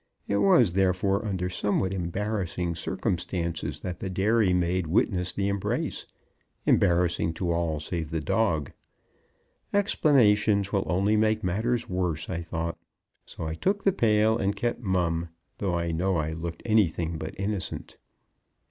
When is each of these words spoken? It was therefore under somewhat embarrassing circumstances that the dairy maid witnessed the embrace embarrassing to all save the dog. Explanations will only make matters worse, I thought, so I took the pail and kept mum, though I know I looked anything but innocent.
It 0.27 0.37
was 0.37 0.73
therefore 0.73 1.23
under 1.23 1.47
somewhat 1.47 1.93
embarrassing 1.93 2.73
circumstances 2.73 3.81
that 3.81 3.99
the 3.99 4.09
dairy 4.09 4.51
maid 4.51 4.87
witnessed 4.87 5.35
the 5.35 5.47
embrace 5.47 6.07
embarrassing 6.65 7.33
to 7.35 7.51
all 7.51 7.79
save 7.79 8.09
the 8.09 8.19
dog. 8.19 8.71
Explanations 9.71 10.73
will 10.73 10.85
only 10.87 11.15
make 11.17 11.43
matters 11.43 11.87
worse, 11.87 12.31
I 12.31 12.41
thought, 12.41 12.79
so 13.27 13.45
I 13.45 13.53
took 13.53 13.83
the 13.83 13.93
pail 13.93 14.39
and 14.39 14.55
kept 14.55 14.79
mum, 14.81 15.29
though 15.59 15.75
I 15.77 15.91
know 15.91 16.17
I 16.17 16.31
looked 16.33 16.63
anything 16.65 17.19
but 17.19 17.35
innocent. 17.39 17.97